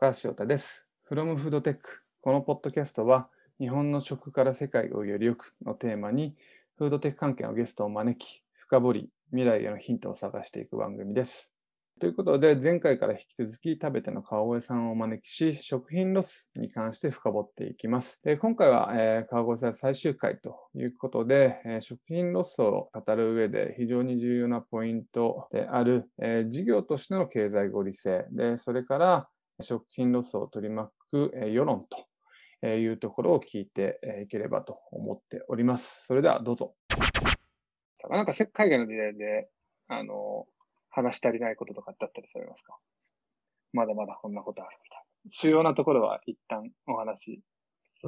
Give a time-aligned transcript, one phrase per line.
[0.00, 0.86] 高橋翔太です。
[1.10, 1.78] From Food Tech。
[2.20, 6.36] このポッドキャストは、日本の食から世界をよりよくのテーマに、
[6.76, 11.52] フードテック関係のゲストを招き、深掘り、未来へのヒントを探していく番組です。
[11.98, 18.22] ということで、前回から引き続き TABETE の川越さんをお招きし、食品ロスに関して深掘っていきます。
[18.22, 29.28] で今回は、えー川越さん最終回ということで、えー食品ロスを語る上で非常に重要なポイントである、えー事業としての経済合理性で、それから
[29.60, 31.86] 食品ロスを取り巻く、えー世論
[32.60, 36.06] というところを聞いてえーいければと思っております。
[36.06, 36.74] それではどうぞ。
[38.10, 39.48] なんかせ海外の時代で、
[39.88, 40.46] あの、
[40.90, 42.76] 話し足りないこととかだったりされますか？
[43.72, 45.04] まだまだこんなことあるみたいな。
[45.30, 47.42] 主要なところは一旦お話。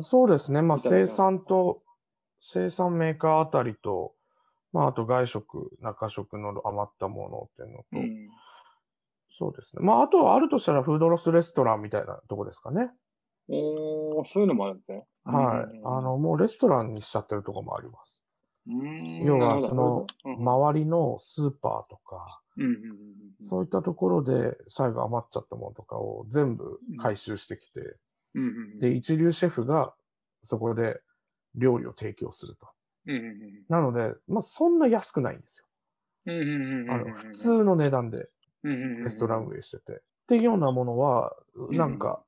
[0.01, 0.63] そうですね。
[0.63, 1.83] まあ、生産と、
[2.41, 4.15] 生産メーカーあたりと、
[4.73, 8.29] まあ、あと外食、中食の余ったものっていうのと、うん。
[9.41, 9.83] そうですね。
[9.83, 12.91] まあ、あとはあるとしたらフードロスレストランみたいなとこですかね。
[13.49, 15.07] おー、そういうのもあるんですね。
[15.25, 15.79] はい。
[15.79, 18.23] うんあの、もうレストランにしちゃってるとこもあります。
[18.71, 22.43] うん要はそのうん周りのスーパーとか、
[23.41, 27.97] そういったところで最後余っちゃったものとかを全部回収してきて、
[28.81, 29.95] で、一流シェフが
[30.43, 31.01] そこで
[31.55, 32.69] 料理を提供すると。
[33.71, 35.67] なので、まあ、そんな安くないんですよ。
[36.93, 38.29] あの、普通の値段で
[38.63, 39.93] レレストラン運営してて。
[39.93, 39.97] っ
[40.29, 41.37] ていうようなものは、
[41.71, 42.25] んなんか、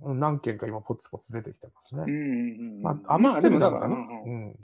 [0.00, 2.04] 何件か今ポツポツ出てきてますね。
[2.06, 4.56] うんうんうんまあ、アムステルダムかな、まあでもだからうん、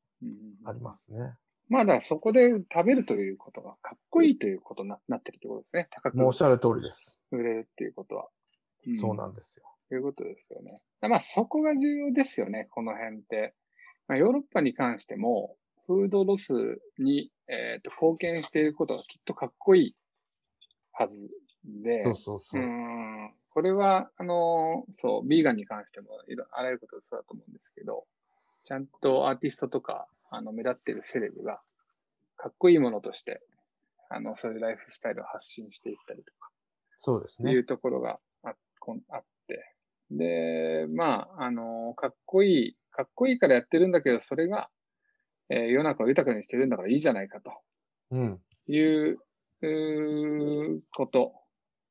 [0.67, 1.35] ありますね。
[1.69, 5.89] まあだそこで食べるということがかっこいいということにななってるってことですね。
[5.91, 7.21] 高くもうおっしゃる通りです。
[7.33, 8.29] 売れるっていうことは。
[9.01, 9.65] そうなんんですよ。
[9.89, 10.83] ということですよね。
[11.01, 13.55] まあそこが重要ですよね、この辺って。
[14.07, 16.53] まあ、ヨーロッパに関しても、フードロス
[16.99, 19.97] に、えー、と貢献していることがきっとかっこいい
[20.95, 21.15] はず
[21.65, 22.65] で、そうそうそうう。
[22.65, 28.05] んこれは、あの、そう、ビーガンに関してもいろ、あらゆることそうだと思うんですけど、
[28.65, 31.61] ちゃんとアーティストとか、あの、目立っているセレブが、
[32.37, 33.43] かっこいいものとして、
[34.11, 36.51] あの、そういうライフスタイルを発信していったりとか、
[36.99, 37.53] そうですね。
[37.53, 39.75] いうところがあこんあって、
[40.11, 44.69] で、まあ、あの、かっこいい、かっこいいからやってるんだけど、それが、
[45.49, 47.53] えー世の中を豊かにしてるんだからいいじゃないかと。
[48.11, 48.41] うん。
[48.69, 49.19] いう、
[49.61, 51.33] こと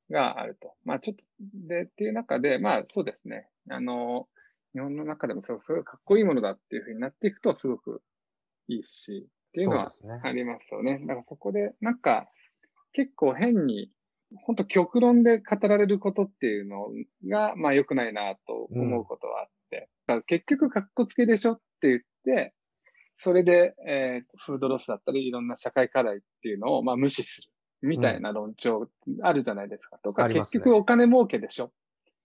[0.10, 0.74] があると。
[0.84, 1.26] まあちょっと、
[1.68, 3.48] で、っていう中で、まあそうですね。
[3.70, 4.28] あの、
[4.74, 8.02] 日本の中でもそう、すごいかっこいいものだっていうふうになっていくとすごく
[8.68, 9.90] いいし、っていうのは。
[10.24, 11.00] ありますよね。
[11.00, 12.28] だからそこで、なんか、
[12.94, 13.92] 結構変に、
[14.46, 16.88] 本当極論で語られることっていうの
[17.30, 22.56] が、まあ良くないなと思うことはあって、だから結局かっこつけでしょって言って、
[23.16, 27.53] それで、えーフードロスだったり、いろんな社会課題っていうのを、まあ無視する。
[27.84, 28.90] みたいな論調
[29.22, 30.00] あるじゃないですか。
[30.04, 31.72] とか、結局お金儲けでしょ。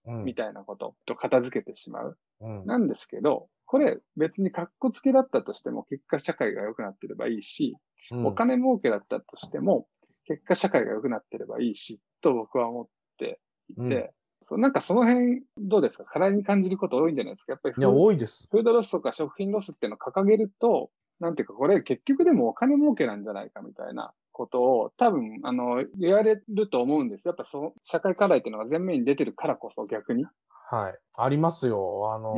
[0.06, 0.24] うん。
[0.24, 2.18] みたいなことと片付けてしまう。
[2.40, 2.64] うん。
[2.64, 7.76] なんですけど、これ別に格好付けだったとしても結果社会が良くなってればいいし、
[8.10, 8.26] うん。
[8.26, 9.86] お金儲けだったとしても
[10.24, 12.86] 結果社会が良くなってればいいし、と僕は思っ
[13.18, 14.10] ていて、うん。
[14.40, 16.04] そうなんかその辺どうですか？
[16.04, 17.54] 課題に感じること多いんじゃないですか？
[17.54, 18.46] やっぱりフいや、ー多いです。
[18.50, 27.26] フードロスとか食品ロスっていうのを掲げると、なんていうかこれ結局でもお金儲けなんじゃないかみたいなことを多分、あの、言われると思うんです。
[27.26, 30.26] やっぱその社会課題っていうのが前面に出てるからこそ逆に。
[30.70, 30.98] はい。
[31.16, 32.12] ありますよ。
[32.14, 32.36] あの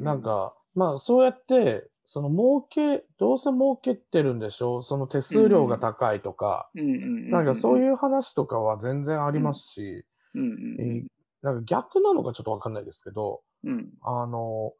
[0.00, 11.06] なんか、まあ、そうやって、その儲け、どうせ儲けてるんでしょうその手数料が高いとか、うんうんうんなんかそうういう話とかは全然ありますし、んうんえー
[11.42, 14.72] なんか逆なのかちょっとわかんないですけど、うんあの、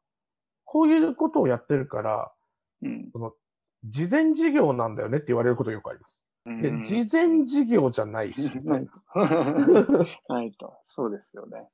[0.65, 2.33] こういうことをやってるから、
[2.83, 3.33] うんその、
[3.85, 6.27] 事前事業なんだよねって言われることよくあります。
[6.61, 10.75] で、うん事前事業じゃないし、 ないと。
[10.89, 11.69] そうですよね。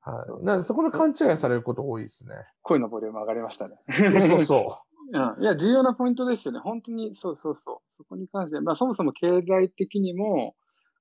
[0.00, 0.44] はい。
[0.44, 2.34] なんでそこの勘違いされること多いですね。
[2.62, 3.76] 声のボリューム上がりましたね。
[3.90, 4.78] そうそうそ
[5.12, 5.42] うん。
[5.42, 6.60] いや、重要なポイントですよね。
[6.60, 7.96] 本当に、そうそうそう。
[7.96, 10.54] そこに関して、まあそもそも経済的にも、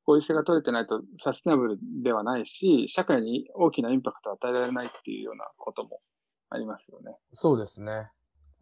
[0.06, 6.02] 合理性が取れてないとサステナブルではないし、社会に大きなインパクトを与えられないっていうようなことも
[6.50, 7.16] ありますよね。
[7.32, 7.36] う。
[7.36, 8.10] そうですね。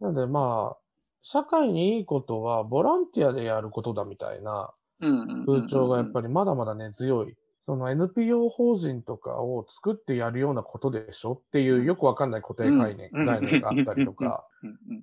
[0.00, 0.78] なのでまあ、
[1.22, 4.72] 社会にいいことはボランティアでやることだみたいな。
[5.00, 6.28] 風潮がやっぱり。
[6.28, 7.34] りまだまだ根強い。
[7.68, 14.46] その NPO 法人とかを作ってやるようなことでしょっていうよくわかんない固定概念、うん概念があったりとか。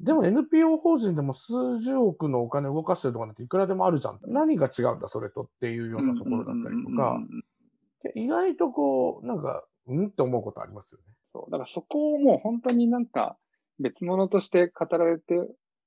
[0.02, 4.20] でも NPO 法人でも数十億のお金を動かしてるとかなんていくらでもあるじゃん。
[4.26, 7.20] 何が違うんだそれとっていうようなところだったりとか
[8.16, 11.14] 意外とこう、なんか、うんって思うことありますよね。
[11.32, 11.52] そう。
[11.52, 13.38] だからそこをもう本当になんか
[13.80, 15.36] 別物として語られて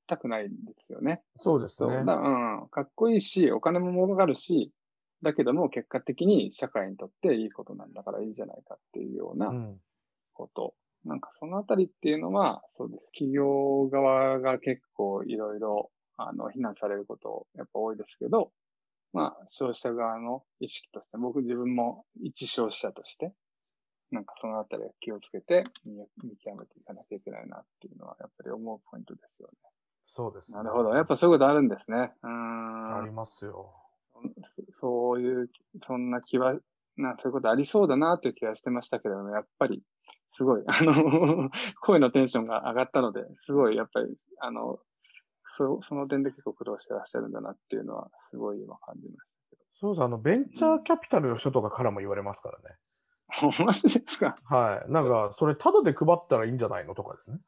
[0.08, 1.22] たくないんですよね。
[1.36, 1.86] そうです。
[1.86, 2.16] ねだ。
[2.16, 2.68] うん。
[2.68, 4.72] かっこいいし、お金も儲かるし、
[5.22, 9.80] だけども結果的に社会にとっていいことなんだからいいじゃないかっていうようなうん。
[10.32, 10.74] こと。
[11.04, 13.06] なんかそのあたりっていうのは、そうです。
[13.12, 18.50] 企業側が結構いろいろ、あの、非難されることやっぱ多いですけど、
[19.12, 23.32] まあ、消費者側の意識として、僕自分も一消費者として、
[24.10, 25.92] なんかそのあたりは気をつけて見
[26.24, 29.54] 見極めていかなきゃいけないなっていうのは、やっぱり思うポイントですよね。
[30.10, 30.94] そうです、なるほど。
[30.94, 32.12] やっぱそういうことあるんですね。
[32.22, 32.98] うーん。
[33.02, 33.74] ありますよ。
[34.72, 35.50] そそういう、
[35.82, 36.54] そんな気は、
[36.96, 39.82] な、そういうことありそうだなという気はしてましたけれども、やっぱり、
[40.30, 41.50] すごい、あの、
[41.82, 44.78] 声のテンションが上がったので、すごい、やっぱり、あの、
[45.56, 49.28] そその点で結構苦労してらっしゃるんだなっていうのは、すごい今感じまし
[49.80, 50.02] そうです。
[50.02, 52.64] あの、ベンチャーキャピタルの人とかからも言われますからね。
[53.28, 53.46] た。
[53.64, 54.34] マジですか？
[54.44, 54.90] はい。
[54.90, 57.38] なんか、それタダで配ったらいいんじゃないのとかですね。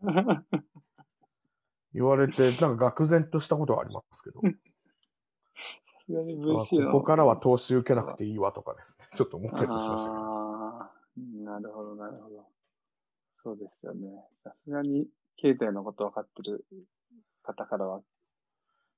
[1.94, 4.40] 言われて、なんか愕然としたことがありますけど。
[6.10, 9.06] ここからは投資受けなくていいわとかですね。
[9.14, 10.22] ちょっと思ったりもしましたけど。
[10.22, 10.92] ああ、
[11.44, 12.46] なるほど、なるほど。
[13.42, 14.08] そうですよね。
[14.42, 16.64] さすがに経済のこと分かってる
[17.42, 18.02] 方からは、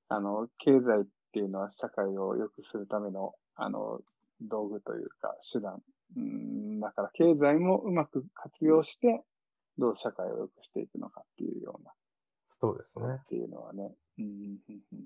[0.09, 4.01] あの、経済っていうのは社会を良くするための、あの、
[4.41, 5.81] 道具というか手段。
[6.15, 9.23] うん、だから経済もうまく活用して、
[9.77, 11.93] どう社会を良くしていくのかっていうような
[12.63, 13.05] そうですね。
[13.21, 13.91] っていうのはね。
[14.19, 14.31] うんうん
[14.69, 14.99] うんうん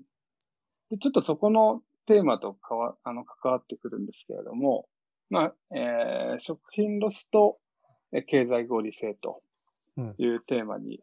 [0.90, 4.86] で、ちょっとそこのテーマとかわあの関わってくるんですけれども、
[5.28, 7.56] まあ、えー食品ロスと
[8.12, 9.34] えー経済合理性と
[9.96, 11.02] うんいうテーマに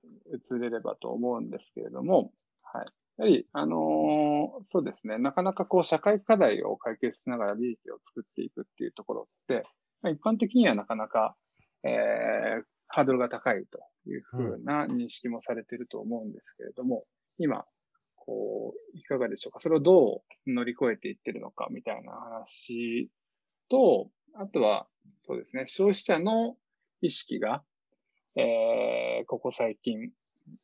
[0.50, 2.32] 移れればと思うんですけれども、
[2.64, 2.86] はい。
[3.18, 9.64] やはり、あのーそうですね、なかなかこう社会課題を解決しながら利益を作っていくっていうところって、まあ
[10.04, 11.36] 一般的にはなかなか、
[11.84, 17.02] えーハードルが高いというふうな認識もされていると思うんですけれども、
[17.40, 17.64] 今、
[18.18, 19.60] こう、いかがでしょうか？
[19.60, 23.10] それをどう乗り越えていってるのかみたいな話
[23.70, 24.88] と、あとは、
[25.26, 26.56] そうですね、消費者の
[27.02, 27.64] 意識が、
[28.38, 30.12] えーここ最近、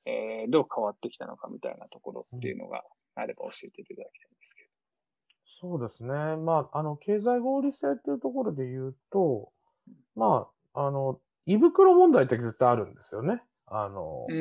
[0.07, 2.83] えーどう変わってきたのかみたいなところっていうのが
[3.15, 4.31] あれば教えていただきたい
[5.61, 6.35] そうですね。
[6.37, 9.51] まあ、あの、経済合理性っていうところで言うと、
[10.15, 13.43] まあ、あの、胃袋問題って絶対あるんですよね。
[13.67, 14.27] あの、ど。
[14.29, 14.33] う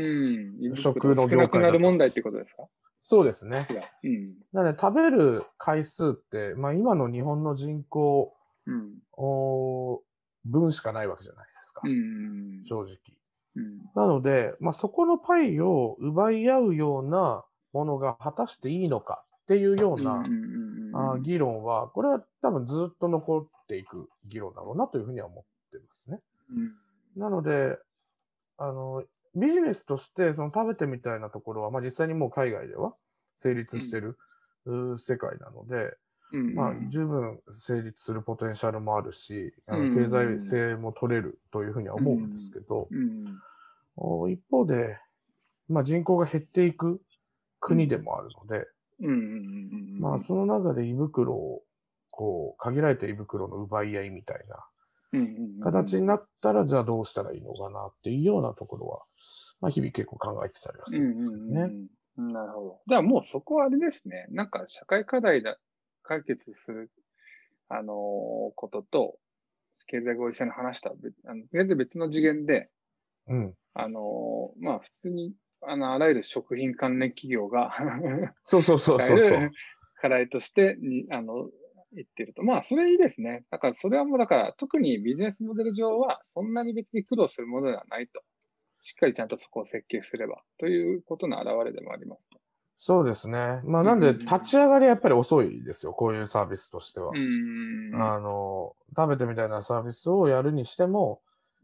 [0.73, 0.77] ん。
[0.77, 2.65] 食の業界少なくなる問題ってことですか？
[3.03, 3.67] そうですね。
[3.71, 3.81] 違う。
[4.05, 4.35] うん。
[4.53, 8.35] なので、食べる回数って、まあ、今の日本の人口
[8.67, 8.95] うん。
[9.13, 10.03] お
[10.47, 11.83] 分しかないわけじゃないですか。
[11.85, 12.65] うん。
[12.65, 12.87] 正直。
[12.87, 13.91] うん。
[13.95, 26.21] なので、まあ、そこのパイを奪い合うようなものが果たしていいのかっていうような、うんうんうんうんあー議論は、これは多分ずっと残っていく議論だろうなというふうには思ってますね。
[26.51, 26.73] うん。
[27.21, 27.79] なので、
[28.59, 29.05] あの、
[29.35, 32.95] ビジネスとしてその食べてみたいなところは、まあ実際にもう海外では
[33.37, 34.19] 成立してる、
[34.67, 35.97] うー世界なので、
[36.33, 42.89] うんまあ十分成立するポテンシャルもあるし、あうんの経済性も取れるというふうには思うんですけど、
[44.29, 44.99] 一方で、
[45.69, 47.01] まあ人口が減っていく
[47.59, 48.80] 国でもあるので、うんうんうんうん
[49.99, 51.63] まあその中で胃袋を、
[52.11, 54.67] こう、限られた胃袋の奪い合いみたいな
[55.63, 59.01] 形になったら、じゃあどうしたらいいのかなっていうようなところは、
[59.61, 61.71] まあ日々結構考えてたりはするんですけどね。
[62.17, 62.81] なるほど。
[62.89, 64.27] じゃあもうそこはあれですね。
[64.31, 65.59] なんか社会課題だ、
[66.03, 66.91] 解決する、
[67.69, 69.19] あのーことと、
[69.87, 72.69] 経済合理性の話とは別あの全然別の次元で、
[73.29, 73.55] うん。
[73.75, 77.75] あのーまあ普通に、あの、あらゆる食品関連企業が
[78.45, 79.51] そうそうそうそうそう。
[80.01, 81.51] 課題としてに、あの、
[81.93, 82.43] 言ってると。
[82.43, 83.45] まあ、それいいですね。
[83.51, 88.23] だから、それはもう、だから、特にビジネスモデル上は、そんなに別に苦労するものではないと。
[88.83, 92.23] しっかりちゃんとそこを設計すれば、ということの表れでもあります。
[92.79, 93.61] そうですね。
[93.65, 95.93] まあなんで立ち上がりはやっぱり遅いですよ。
[95.93, 97.15] こういうサービスとしてはう。
[97.15, 97.95] ん。
[97.95, 101.21] あの、食べてみたいなサービスをやるにしても、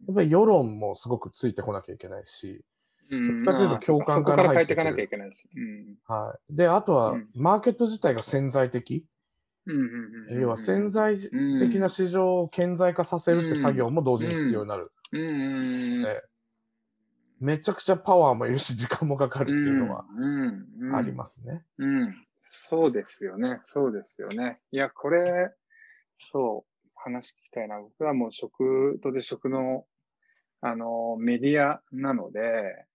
[0.07, 2.63] やっぱり世論もすごくついてこなきゃいけないし、
[3.11, 5.49] うんどっちかというと共感から変入ってくるえていかなきゃいけないし。
[5.55, 5.97] うん。
[6.07, 6.57] はい。
[6.57, 9.05] で、あとはうん、マーケット自体が潜在的。
[9.67, 10.43] うんうんうんうん。
[10.43, 14.91] 要は潜在的な市場を顕在化させるって作業も同時に必要になる。
[15.13, 16.03] うんうんうん。
[16.03, 16.23] で
[17.39, 21.65] めちゃくちゃパワーもいるし、時間もかかるっていうのはうんうんありますね。
[21.79, 22.27] うん。
[22.41, 23.61] そうですよね。
[23.65, 24.61] そうですよね。
[24.71, 25.53] いや、これ、
[26.19, 27.81] そう、話聞きたいな。
[27.81, 29.85] 僕はもう食とで食の、
[30.61, 32.87] あの、メディアなので、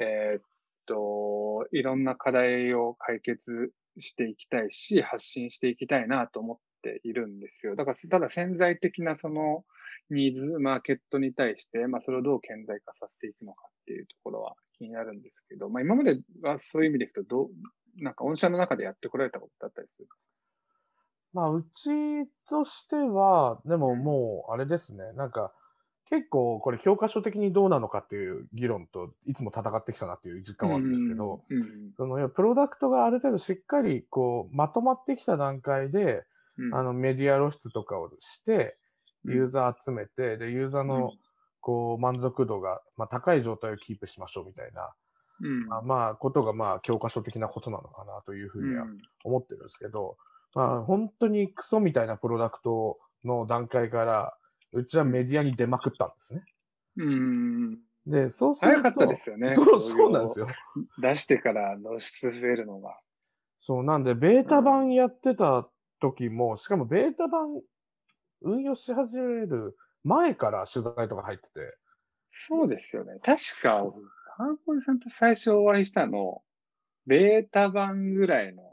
[0.00, 0.42] えーっ
[0.86, 7.76] と、いろんな課題を解決していきたいし、発信していきたいなと思っているんですよ。
[7.76, 9.64] だから、ただ潜在的なその
[10.08, 20.08] ニーズ、マーケットに対して、まあ、それをどう顕在化させていくのかっていうところは気になるんですけど、まあ、今まではそういう意味でいくと、どう、なんか御社の中でやってこられたことだったりする
[21.32, 25.52] まあ、うちとしては、でももう、あれですね、なんか、
[26.10, 36.24] 結構これ教科書的にどうなのかっていう議論といつも戦ってきたなっていう実感はあるんですけど、うんうんそのプロダクトがある程度しっかりこうまとまってきた段階で、
[36.60, 36.74] うん。
[36.74, 38.76] あのメディア露出とかをして、
[39.24, 39.34] うん。
[39.34, 40.88] ユーザー集めて、で、ユーザーうん。
[40.88, 41.10] の
[41.60, 44.90] こう満足度が、まあ、高い状態をキープしましょうみたいな、
[45.42, 45.66] うん。
[45.66, 48.86] まあ、まあ、ことがまあ教科書的なことなのかなというふうには
[49.24, 50.16] 思ってるんですけど、
[50.54, 54.36] まあ、本当にクソみたいなプロダクトの段階から、
[54.72, 56.44] うちはメディアに出まくったんですね。
[56.96, 57.78] うん。
[58.06, 58.82] で、そうすると。
[58.82, 59.54] 早かったですよね。
[59.54, 60.46] そう、そうなんですよ。
[60.46, 60.54] よ。
[61.00, 62.98] 出してから露出増えるのが。
[63.60, 65.68] そう、なんで、ベータ版やってた
[66.00, 67.60] 時も、しかもベータ版
[68.42, 71.76] 運用し始める前から取材とか入ってて、
[72.32, 73.18] そうですよね。
[73.22, 73.84] 確か、
[74.36, 76.42] ハンコリさんと最初お会いしたの、
[77.06, 78.69] ベータ版ぐらいの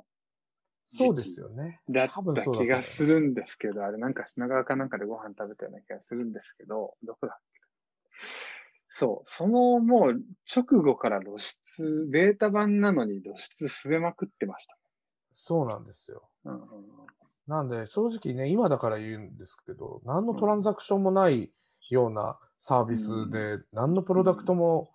[0.87, 1.81] そうですよね。
[1.89, 7.61] だっ多分た気がするんですけど、あれなんか品川かなんかでご飯食べたような気がするんですけど、どこだっけ？
[8.89, 10.21] そう、そのもう
[10.55, 14.77] 直後から露出、ベータ版なのに露出増えまくってました。
[15.33, 16.29] そうなんですよ。
[16.45, 16.59] うんうん
[17.47, 21.53] なんで、正直ね、今だから言うんですけど、何のトランザクションもない
[21.89, 24.89] ようなサービスで、何のプロダクトも、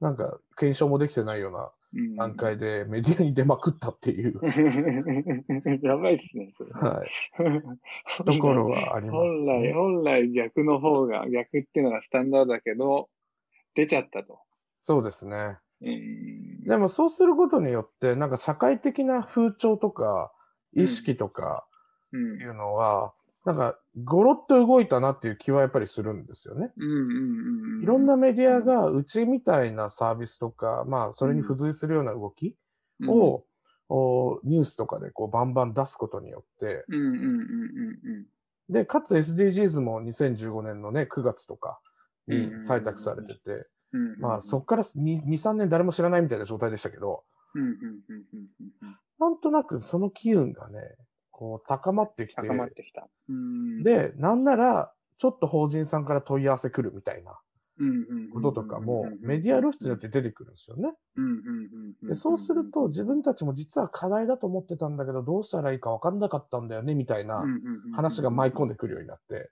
[0.00, 1.68] なんか、検証もできてないようなうん
[2.16, 4.40] 段階でメディアに出まくったっていう、
[5.86, 6.70] やばいっすね、それ。
[6.72, 9.72] はい、 ところはあります本来、ね。
[9.72, 13.08] 本来逆の方が、逆っていうのがスタンダードだけど、
[13.74, 14.40] 出ちゃったと。
[14.80, 15.58] そうですね。
[15.80, 20.32] うんでもそうすることによって、なんか社会的な風潮とか、
[20.72, 21.66] 意識とか
[22.12, 23.12] うんいうのは、
[23.44, 26.72] なんか、ゴロッと動いたなっていう気はやっぱりするんですよね。
[26.76, 27.82] うんうんうんうん。
[27.82, 32.56] いろんなメディアがうちみたいなサービスとか、まあ、それに付随するような動き
[33.06, 33.44] を、
[33.90, 37.20] おニュースとかでこうバンバン出すことによって、うんうんうんう
[38.20, 38.26] ん
[38.70, 41.80] で、かつ SDGs も2015年のね、9月とか
[42.26, 44.20] にうん採択されてて、うんうん。
[44.20, 47.24] まあ、そっから2、3年誰も知らないみたいな状態でしたけど、
[47.54, 47.74] うんうんうん
[48.08, 48.48] うんうん。
[49.18, 50.78] なんとなくその機運がね、
[51.34, 53.08] こう高まってきて、高まってきた。
[53.28, 57.32] うん、で、なんなら、ちょっと法人さんから問い合わせ来るみたいな
[58.32, 60.92] こととかも、メディア露出によって出てくるんですよね。
[62.06, 67.44] でそうすると、自分たちも実は課題だと思ってたんだけど、どうしたらいいか分かんなかったんだよね、みたいな
[67.94, 69.50] 話が舞い込んでくるようになって、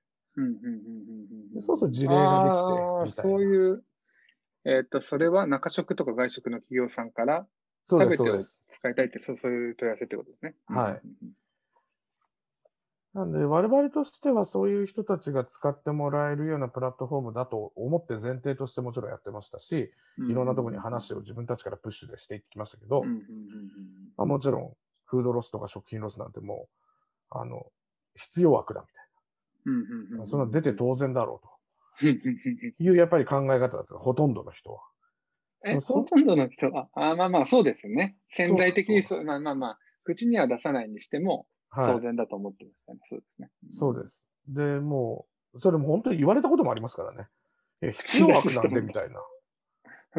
[1.55, 3.23] でそうすると事例ができて。
[3.23, 3.85] そういう、
[4.67, 7.49] えっ、と、それは中食とか外食の企業さんから
[7.87, 8.65] そうです、食べてをそうです。
[8.71, 10.55] 使いたいって、そうそういう問い合わせってことですね。
[10.69, 11.33] はいうん
[13.15, 23.03] なんで、我々としてはそういう人たちが使ってもらえるようなプラットフォームだと思って前提としてもちろんやってましたし、うんいろんなところに話を自分たちからプッシュでしていきましたけど、
[24.17, 24.73] もちろん、
[25.05, 26.69] フードロスとか食品ロスなんても
[27.33, 27.67] う、あの、
[28.15, 29.07] 必要枠だみたい
[29.67, 30.25] うんうんうんうな。
[30.25, 31.43] んそんなの出て当然だろ
[32.03, 34.81] ううんうんうんと いう、やっぱり考え方だったほとんどの人は。
[35.65, 38.17] え、ほとんどの人は、あまあまあそうですよね。
[38.31, 41.47] 潜在的にそうまあまあまあ、口には出さないにしてもはい。
[41.75, 43.01] 当然だと思ってましたね。
[43.05, 43.51] そうですね。
[43.71, 44.29] そうです。
[44.49, 47.29] で、もう、それも本当に言われたこともありますからね。
[47.81, 49.21] え、必要枠なんでみたいな。
[50.13, 50.19] す。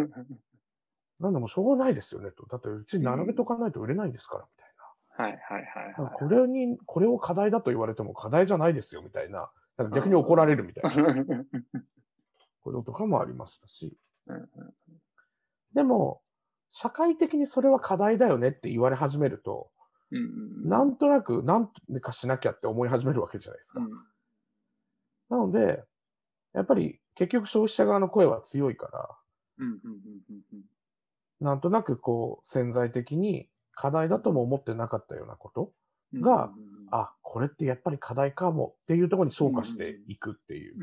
[1.19, 2.45] なんでもうしょうがないですよねと。
[2.47, 4.73] だってうちに並べとかないと売れないんですから、みたい
[5.15, 6.03] はいはいはいな。
[6.05, 6.13] はい。
[6.15, 9.51] これに、これを課題だと言われても課題じゃないですよ、みたいな。
[9.77, 11.25] なんか逆に怒られるみたいな
[12.61, 13.95] こととかもありましたし。
[15.73, 16.21] でも、
[16.71, 19.69] 社会的にそれは課題だよねって言われ始めると、
[20.63, 23.79] なんとなく、なんとかしなきゃって思い始めるわけじゃないですか。
[23.79, 23.89] うん
[25.29, 25.83] なので、
[26.53, 29.09] やっぱり結局消費者側の声は強いから、
[31.39, 35.71] なんとなくこう潜在的に課題だとも思ってなかったようなこと、
[36.13, 36.51] うんが
[36.91, 40.75] あ、これってやっぱり課題かもっていうところに昇華していくっていう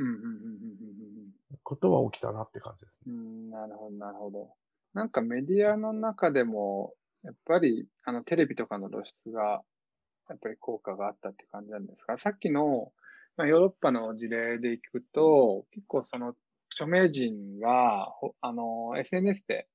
[1.63, 3.13] ことは起きたなって感じですね。
[3.53, 4.51] なるほど、なるほど。
[4.93, 9.63] なんかメディアの中でも、やっぱり、あの、テレビとかの露出が、
[10.29, 12.19] やっぱり効果があったって感じなんですか？
[12.19, 12.93] さっきの、
[13.37, 16.37] まあ、ヨーロッパの事例でいくと、結構その、
[16.73, 19.69] 著名人が、ほあの、SNS で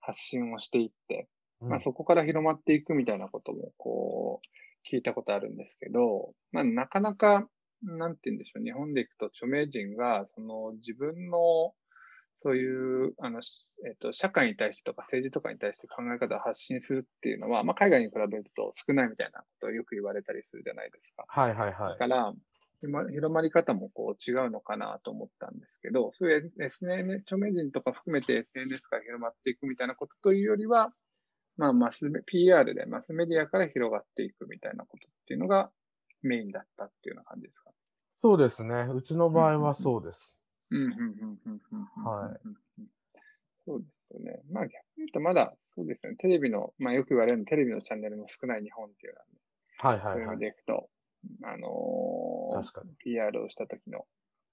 [0.00, 1.28] 発信をしていって、
[1.60, 1.70] うん。
[1.70, 7.48] まあ、そこから広まっていくみたいなことも、こう、聞いたことあるんですけど、まあ、なかなか、
[7.82, 11.74] なんて言うんでしょう、日本でいくと著名人が、その自分の、
[12.40, 21.26] そういう、あの、しえっと、社会に対してとか政治とかに対して考え方を発信するっていうのは、まあ、海外に比べると少ないみたいなことをよく言われたりするじゃないですか。
[21.28, 21.92] はいはいはい。
[21.92, 22.34] だから、
[22.80, 30.92] 広ま広まり方もこう違うのかなと思ったんですけど、そういう SNS、著名人とか含めて SNS から広まっていくみたいなことというよりは、
[31.56, 35.72] まあ、マスメ、PR でマスメディアから広がっていくみたいなことっていうのが
[36.22, 37.72] メインだったっていうような感じですか？
[38.16, 38.88] そうですね。
[38.92, 40.38] うちの場合はそうです。
[40.70, 42.04] うん、うん、うん、うん、うん。
[42.04, 42.86] はいい。
[43.64, 44.42] そうですよね。
[44.50, 46.16] まあ逆に言うとまだ、そうですよね。
[46.16, 49.26] テレビの、まあよく言われるのテレビのチャンネルも少ない日本っていうのは、
[49.96, 50.38] ね、そういはいはいはい。
[50.38, 50.88] でいくと、
[51.44, 52.94] あのー確かに。
[52.98, 54.06] PR をした時の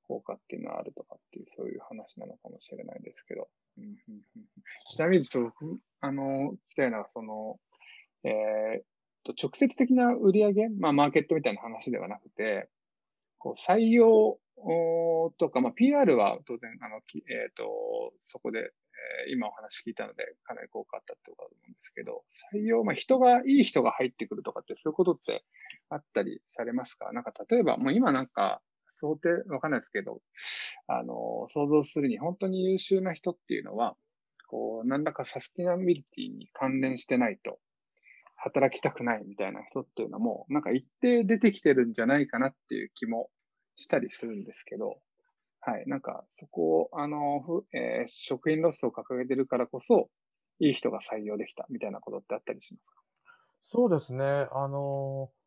[0.08, 3.48] 効果っていうのはあるとかっていう、そういう話なのかもしれないですけど。
[3.78, 4.44] うんうんうんうん
[4.86, 7.60] ちなみに、ちょっと僕、あのー聞きたいのは、その、
[8.24, 8.84] えーっ
[9.24, 12.70] と、直接的な売り上げ、まあ、マーケットみたいな話ではなくて、
[13.44, 14.40] こう、採用
[15.38, 22.24] とか、まあ、PR は当然、あの、きえーっと、そこで、えー今お話聞いたので、かなり効果あったってことだと思うんですけど、
[22.54, 25.44] 採用、まあ、人が、いい人が入ってくるとかって、そういうことって
[25.90, 27.12] あったりされますか？
[27.12, 30.22] なんか、例えば、もう今なんか、想定、わかんないですけど、
[30.88, 33.98] あの、想像するに本当に優秀な人っていうのは、
[34.48, 37.60] こう、何らかサスティナビリティに関連してないと、
[38.36, 43.30] 働きたくないみたいな人っていうのも、なんか一定出てきてるんじゃないかなっていう気も
[43.76, 45.00] したりするんですけど、
[45.62, 50.10] はい、なんかそこを、あの、ふえー食品ロスを掲げてるからこそ、
[50.60, 53.02] いい人が採用できたみたいなことってあったりしますか？
[53.64, 54.48] そうですね。
[54.52, 55.44] あのー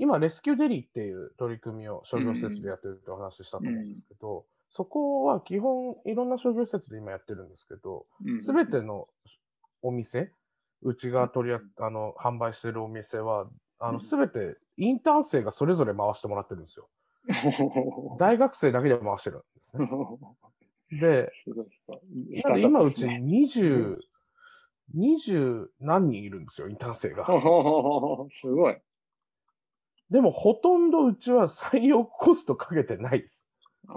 [0.00, 8.06] 今、レスキューデリーっていう取り組みを商業施設でやってるってお話ししたと思うんですけど、そこは基本いろんな商業施設で今やってるんですけど、
[8.38, 9.08] すべての
[9.82, 10.32] お店、
[10.82, 13.48] うちが取りああの販売してるお店は、
[13.98, 16.88] すべてインターン生がそれぞれ回してもらってるんですよ。
[17.28, 19.88] 大大学生だけで回してるんですね。
[21.00, 21.32] で、
[22.54, 23.98] で今うちね、20、
[24.96, 27.26] 20何人いるんですよ、インターン生が。
[28.32, 28.76] すごい。
[30.10, 33.46] でもほとんどうちは採用コストかけてないです。
[33.88, 33.94] ああ、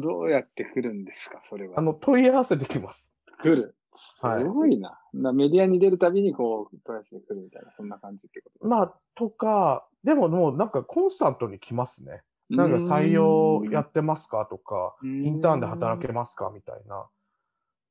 [0.00, 1.78] どうやって来るんですか、それは。
[1.78, 3.12] あの、問い合わせてきます。
[3.42, 3.76] 来る。
[3.94, 4.98] すはいごいな。
[5.12, 12.22] なメディアに出るたびにこう、トライして来るみたいな、そんな感じってことまあ、とか、でももうなんかコンスタントに来ますね。
[12.50, 14.44] なんか採用やってますか？
[14.46, 16.50] とか、イインターンで働けますか？
[16.52, 17.06] みたいな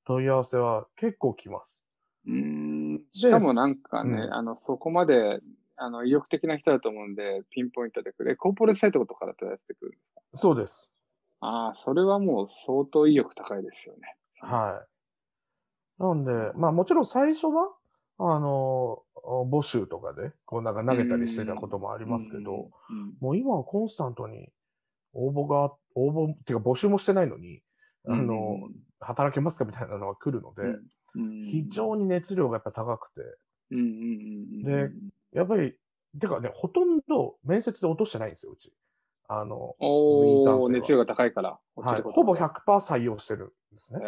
[0.05, 1.86] 問い合わせは結構来ます。
[2.27, 3.01] うん。
[3.13, 5.39] しかもなんかね、うんあの、そこまで、
[5.77, 8.31] あの、意欲的な人だと思うんで、ピンポイントで来る。
[8.31, 10.38] えコーポレートサイトとかだとやってくるんですか？
[10.38, 10.91] そうです。
[11.39, 14.17] ああ、それはもう相当意欲高いですよね。
[14.41, 14.84] は
[15.99, 16.01] い。
[16.03, 17.71] なんで、まあもちろん最初は、
[18.19, 19.03] あの、
[19.49, 24.49] 募集とかで、こうなんか投げたりしてたこともありますけど、うん、もう今はコンスタントに
[25.13, 27.62] 応募が、応募っていうか募集もしてないのに、
[28.08, 28.58] あの、
[28.99, 30.63] 働けますかみたいなのが来るので、
[31.15, 33.21] うん、非常に熱量がやっぱ高くて、
[34.63, 34.89] で
[35.34, 35.75] やっぱり、
[36.19, 38.73] てかね、ほとんど面接で落としてないんですよ、うち。
[39.27, 41.60] あの、インターンお熱量が高いから。
[41.75, 43.99] はい、ほぼ100%採用してるんですね。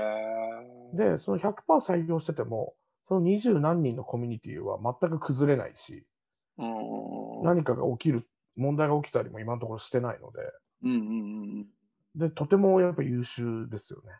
[0.93, 2.73] で、その100%採用してても、
[3.11, 6.05] その20何人のコミュニティは全く崩れないし、
[6.57, 10.39] うん何かが起きる、問題が起きたりも今のところしてないので、
[10.83, 11.65] うんうん
[12.15, 14.11] で、とてもやっぱり優秀ですよね。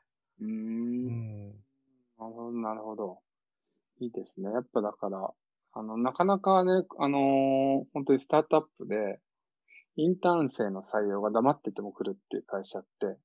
[0.42, 1.48] うん。
[1.48, 3.20] なるほど、なるほど。
[4.02, 4.52] いいですね。
[4.52, 5.30] やっぱだから、
[5.72, 9.22] あの、なかなかね、あのー本当にスタートアップで、
[9.96, 13.18] インターン生の採用が黙ってても来るっていう会社って、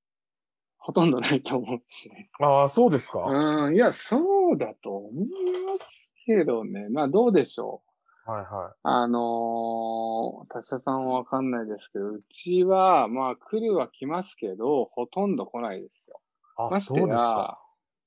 [0.87, 2.31] ほとんどないと思うしね。
[2.39, 3.19] ああ、そうですか。
[3.19, 6.89] うん、いや、そうだと思いますけどね。
[6.91, 7.83] まあ、どうでしょ
[8.25, 8.31] う。
[8.31, 16.21] はいはあのー、達者さんはわかんないですけど、うちは、まあ、来るは来ますけど、ほとんど来ないですよ。
[16.57, 16.63] い。
[16.63, 17.61] あ、まそうですか。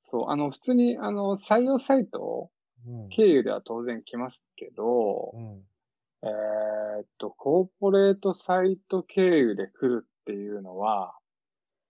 [0.04, 2.50] そう、あの、普通に、あの、採用サイト
[2.88, 3.10] うん。
[3.10, 5.66] 経由では当然来ますけど、うん。
[6.24, 11.19] えーっと、コーポレートサイト経由で来るっていうのは、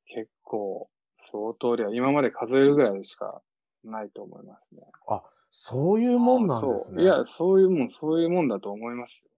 [0.09, 0.89] 結構、
[1.31, 3.41] 相当量、今まで数えるぐらいしか
[3.83, 4.81] ないと思いますね。
[5.07, 6.97] あ、そういうもんなんですね。
[6.97, 9.31] そういや、そういうもん、そういうもんだと思いますよ。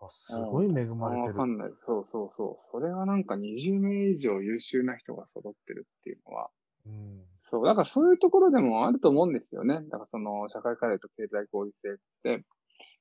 [0.00, 1.44] あすごい恵まれてるわか。
[1.44, 1.70] んない。
[1.86, 2.70] そうそうそう。
[2.72, 6.50] それはなんか20名以上優秀な人が揃ってるっていうのは、
[6.86, 7.22] うん。
[7.40, 9.80] そう、だからそういうところでもあると思うんですよね。
[9.90, 12.44] だからその社会課題と経済合理性って、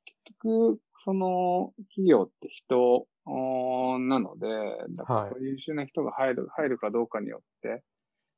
[0.05, 4.47] 結局、その企業って人なので、
[4.95, 7.83] だから優秀な人が入る、入るかどうかによって、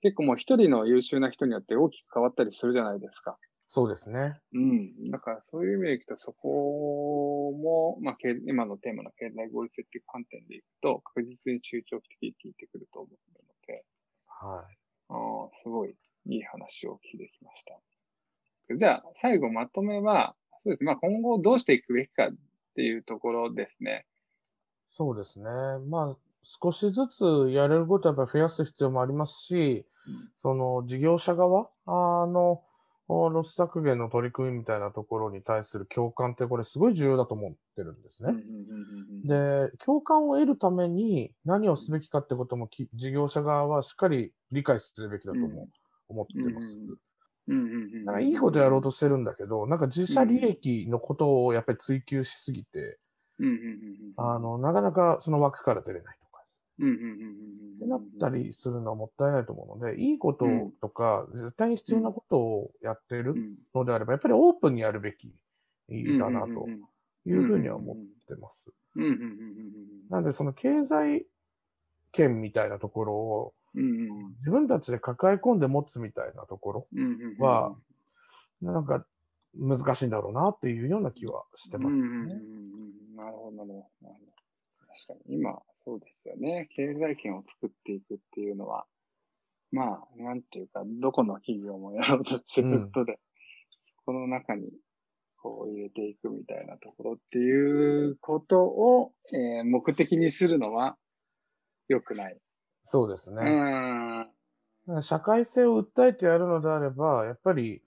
[0.02, 3.40] 結構もう一人の優秀な人によって大きく変わったりするじゃないですか。
[3.68, 4.40] そうですね。
[4.54, 5.10] うん。
[5.10, 13.84] だからそういう意味でいくと、そこも、まあ、経今のテーマの経済合理性っていう観点でいくと、確実に中長期的に効いてくると思うので、
[14.26, 14.78] はい。
[15.08, 17.80] あーすごいいい話を聞いてきました。
[18.76, 20.86] じゃあ、最後まとめは、そうですね。
[20.86, 22.32] まあ、今後どうしていくべきかっ
[22.76, 24.06] ていうところですね。
[24.90, 25.50] そうですね。
[25.90, 29.86] まあ、少しずつやれることはやっぱり増やす必要もありますし、
[30.42, 32.62] その事業者側あの
[33.08, 38.34] ロス削減の取り組みみたいなところに対する共感ってこれすごい重要だと思ってるんですね。
[39.26, 45.68] で、共感を得るために何をすべきかってことも事業者側はしっかり理解するべきだと思,、
[46.10, 46.78] 思ってます。
[48.06, 53.00] なんかいいことやろうとしてるんだけど、なんか自社利益のことをやっぱり追求しすぎて、
[54.18, 56.66] あの、なかなかその枠から出れないとかです。
[57.76, 60.46] ってなったりするのはもったいないと思うので、いいこと
[60.82, 63.34] とか、絶対に必要なことをやってる
[63.76, 65.34] のであれば、やっぱりオープンにやるべき
[66.20, 66.68] だなと
[67.26, 68.72] いうふうには思ってます。
[70.10, 71.26] なんで、その経済
[72.12, 76.84] 圏みたいなところを、自分たちで抱え込んで持つみたいなところ
[77.40, 77.76] は、
[78.62, 79.06] なんか
[79.56, 82.36] 難しいんだろうなっていうような気はしてますよね。
[83.16, 84.16] なるほど、なるほど。
[85.08, 86.70] 確かに今、そうですよね。
[86.76, 88.86] 経済圏を作っていくっていうのは、
[89.72, 93.18] まあ、なんていうか、どこの企業もやろうとすることで、うん、
[93.84, 94.70] そこの中に
[95.38, 100.96] こう入れていくみたいなところっていうことを、えー、目的にするのは
[101.90, 102.38] 良くない。
[102.84, 104.28] そうですね。
[105.02, 107.82] 社会性を訴えてやるのであれば、やっぱり、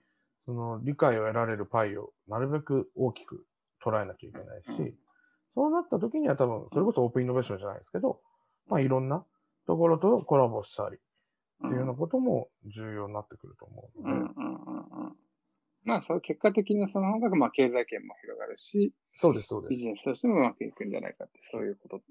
[0.45, 3.45] その理解を得られるパイをなるべく大きく
[3.83, 4.93] 捉えなきゃいけないし、うん、
[5.53, 8.21] そうなった時には多分、それこそオープンイノベーションじゃないですけど、
[8.67, 9.25] まあいろんな
[9.67, 14.37] ところとコラボしたりっていうようなことも重要になってくると思うので。
[15.85, 19.69] まあ、そう結果的にその方が、まあ、経済圏も広がるし、そうです、そうです。
[19.69, 22.01] ビジネスとしてもうまくいくんじゃないかって、そういうこと、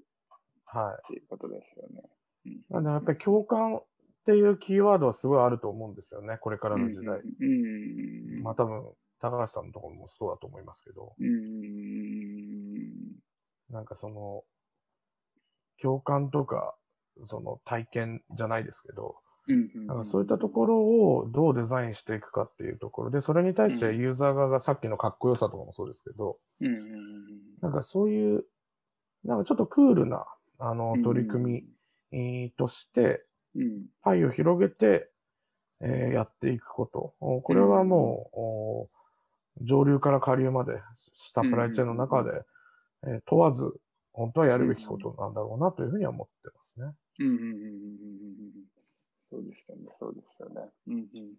[0.65, 0.95] はい。
[0.95, 2.01] っていうことですよね。
[2.69, 3.83] うん、やっぱり共感っ
[4.25, 7.19] ていうキーワードはすごいあると思うんですよね、これからの時代。
[7.19, 8.83] うん、まあ多分、
[9.19, 11.15] 高橋さんのところもそうだと思いますけど。
[11.19, 11.61] うん、
[13.71, 14.43] なんかその、
[15.81, 16.75] 共感とか、
[17.25, 19.15] その体験じゃないですけど、
[19.87, 26.37] なんかそういったところをどうデザインしていくかっていうところで、それに対してユーザー側がさっきのかっこよさとかもそうですけど、
[27.61, 28.43] なんかそういう、
[29.23, 30.25] なんかちょっとクールな、
[30.59, 31.63] あの、取り組み
[32.57, 33.25] として、
[34.01, 35.09] パイを広げて、
[35.81, 37.15] えー、やっていくこと。
[37.19, 38.89] これはも
[39.61, 40.81] う、上流から下流まで、
[41.13, 42.43] サプライチェーンの中で、
[43.05, 43.73] えー、問わず、
[44.13, 46.91] 本当はやるべきことなんだろうなというふうには思ってますね。
[47.19, 47.57] うんうんうんうん
[49.29, 50.61] そうですよね、そうですよね。
[50.87, 51.33] うんうん。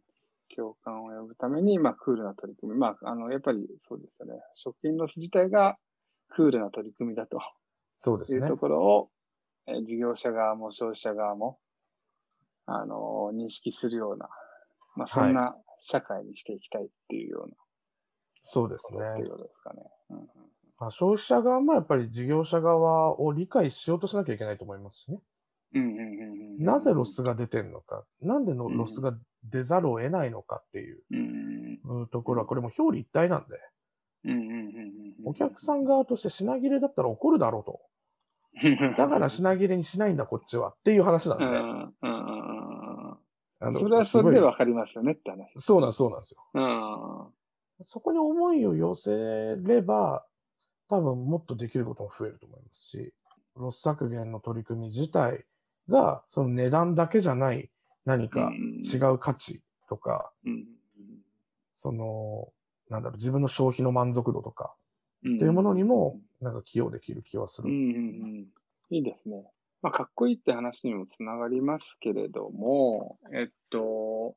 [0.55, 2.79] 共感を呼ぶために、まあ、クールな取り組み。
[2.79, 4.41] まあ、あの、やっぱりそうですよね。
[4.57, 5.79] 食品ロス自体が
[6.29, 7.41] クールな取り組みだと。
[7.99, 8.41] そうですね。
[8.41, 9.11] いうところを、
[9.69, 11.59] えー、事業者側も消費者側も、
[12.67, 14.29] あのー、認識するような、
[14.97, 17.55] まあ、そんな社会にしていきたいっていうような、はい、
[18.43, 19.01] そうですね。
[19.13, 19.83] っていうことですかね。
[20.11, 20.27] うんうん
[20.81, 25.19] まあ、消費者側もやっぱり事業者側を理解しようとしなきゃいけないと思いますしね。
[26.61, 29.13] なぜロスが出てるのか、なんでのロスが
[29.45, 33.59] 出ざるを得ないのかっていう、ところは、これも表裏一体なんで、
[35.25, 37.81] お客さん側として品切れだったら怒るだろうと。
[38.97, 40.71] だから品切れにしないんだ、こっちは。
[40.71, 41.45] っていう話なんで。
[43.61, 45.49] あのそれはそれでわかりますよねって話。
[45.59, 47.33] そうなんそうなんですよ。
[47.85, 50.25] そこに思いを寄せれば、
[50.89, 53.15] 多分もっとできることも増えると思いますし、
[53.57, 55.45] ロス削減の取り組み自体
[55.89, 57.71] が、その値段だけじゃない
[58.05, 60.33] 何か違う価値とか、
[61.75, 62.49] その、
[62.89, 64.75] なんだろう、自分の消費の満足度とか、
[65.21, 68.45] っていうものにも、なんか寄与できる気はするんですけど、ね
[68.91, 69.45] いいですね。
[69.83, 74.35] まあ、かっこいいって話にもつながりますけれども、えっと、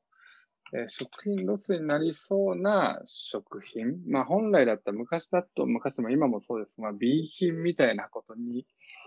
[0.74, 3.98] えー、食品ロスになりそうな食品。
[4.08, 6.80] まあ本来だったら昔だと、昔も今もそうです。
[6.80, 8.66] まあ B 品みたいなことに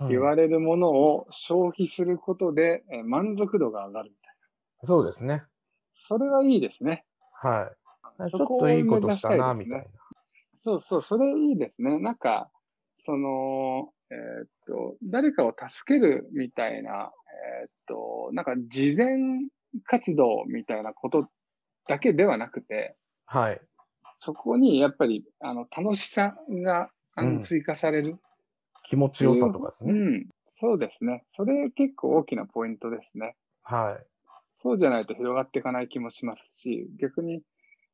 [0.10, 4.36] 言われるものを消費することで、え満足度が上がるみたい
[4.82, 4.88] な。
[4.88, 5.44] そうですね。
[5.96, 7.06] それはいいですね。
[7.34, 8.30] はい。
[8.30, 9.86] ちょっといいことしたな、みたいな。
[10.60, 12.00] そうそう、それいいですね。
[12.00, 12.50] なんか、
[12.98, 17.12] その、えー、っと、誰かを助けるみたいな、
[17.62, 19.18] えー、っと、なんか事前
[19.86, 21.28] 活動みたいなこと
[21.88, 23.62] だけではなくて、はい。
[24.20, 28.18] そこにやっぱり、あの、楽しさが、あの、追加される。
[28.84, 29.94] 気持ちよさとかですね。
[29.94, 30.28] うん。
[30.46, 31.26] そうですね。
[31.32, 33.36] それ結構大きなポイントですね。
[33.64, 34.06] はい。
[34.56, 37.42] そうじゃないと広がっていかない気もしますし、逆に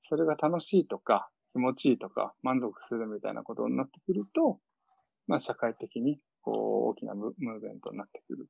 [0.03, 4.59] それが楽しいとか、気持ちいいとか、満足するみたいなことになってくると、
[5.27, 8.47] まあ社会的にこう大きなムーブメントになってくる。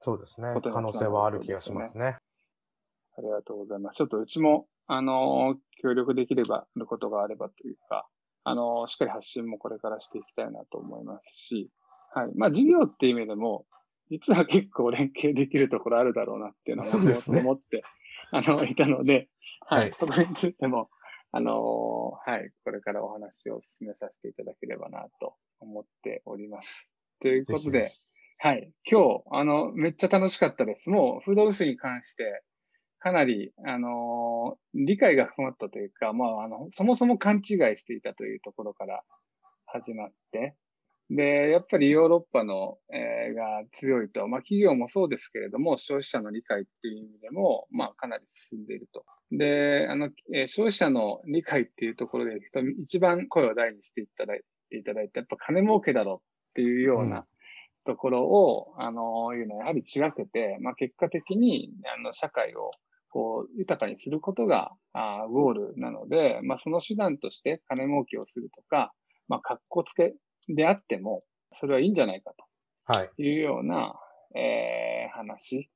[0.00, 0.54] そうですね。
[0.62, 2.16] 可能性はある気がしますね。
[3.18, 3.96] ありがとうございます。
[3.96, 8.06] ちょっとうちも、あの、協力できれば、ることがあればというか、
[8.44, 11.70] あの、しっかり発信もこれからしていきたいなと思いますし、
[12.14, 12.30] はい。
[12.34, 13.66] まあ、事業っていう意味でも、
[14.10, 17.82] 実は結構連携できるところあるだろうなっていうのを思って、
[18.32, 19.28] あの、いたので、
[19.66, 19.92] はい。
[19.92, 20.88] そこについても、
[21.32, 26.90] あのーはい、これからお話を進めさせていただければなと思っております。
[27.20, 27.90] ということで
[28.42, 30.88] はい、今日、あの、めっちゃ楽しかったです。
[30.88, 32.42] もう、フードロスに関して、
[32.98, 37.42] かなり、あのー理解が深まったというか、まあ、あの、そもそも勘違い
[37.76, 39.02] していたというところから
[39.66, 40.56] 始まって、
[41.10, 49.04] で、やっぱりヨーロッパの、えーが強いと、まあ企業もそうですけれども、消費者の理解っていう意味でも、まあかなり進んでいると。
[49.32, 57.26] で、あの、えー消費者の理解っていうところでいくと、一番声を大にしていただいていただいて、やっぱ金儲けだろっていうよううんな
[57.84, 62.70] ところを、あの、いうのはやはり違くて、まあ結果的に、あの、社会を
[63.08, 68.92] こう、豊かにすることが、あーゴールなので、まあその手段として金儲けをするとか、
[69.26, 70.14] まあ格好つけ
[70.54, 72.32] であっても、それはいいんじゃないか
[72.92, 73.10] はい。
[73.14, 73.94] というような、
[74.34, 75.70] えー話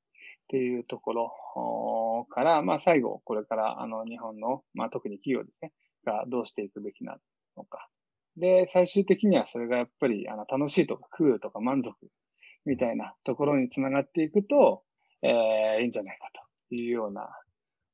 [0.45, 5.73] っていうところから、まあ最後、これからあの日本の、まあ特に企業ですね、
[6.05, 7.17] がどうしていくべきな
[7.57, 7.89] のか。
[8.37, 11.95] で、最終的にはそれがやっぱりあの楽しいとかクールとか満足
[12.65, 14.83] みたいなところにつながっていくと、
[15.23, 16.29] えーいいんじゃないか
[16.69, 17.29] というような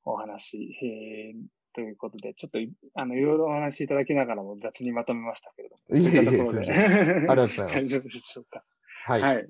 [0.04, 5.96] お話、えーということで、ちょっといあのいろいろお話しいただきながらも雑にまとめましたけれども。
[5.96, 8.64] いえいえありがとうございます 大丈夫でしょうか？
[9.04, 9.20] はい。
[9.20, 9.48] はい。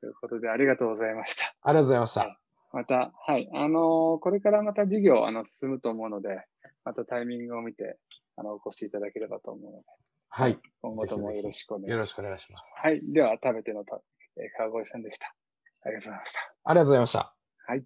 [0.00, 1.54] ということで、ありがとうございました。
[1.62, 2.20] ありがとうございました。
[2.22, 2.36] はい
[2.72, 3.48] また、はい。
[3.54, 6.44] あのーこれからまた授業、あの、進むと思うので、
[6.84, 7.96] またタイミングを見て、
[8.36, 9.84] あの、お越しいただければと思うので、
[10.28, 10.58] はい。
[10.82, 11.90] 今後ともよろしくお願いします。
[11.92, 12.74] よろしくお願いします。
[12.76, 13.00] はい。
[13.12, 14.02] では、食べてのた、
[14.36, 15.34] えー川越さんでした。
[15.84, 16.40] ありがとうございました。
[16.64, 17.34] ありがとうございました。
[17.66, 17.84] はい。